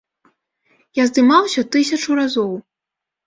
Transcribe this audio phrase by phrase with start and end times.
[1.01, 2.51] Я здымаўся тысячу разоў!